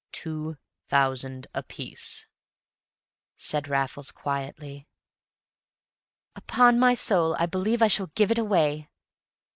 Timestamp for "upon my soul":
6.35-7.35